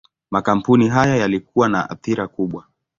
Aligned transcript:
Makampuni 0.31 0.89
haya 0.89 1.15
yalikuwa 1.15 1.69
na 1.69 1.89
athira 1.89 2.27
kubwa. 2.27 2.65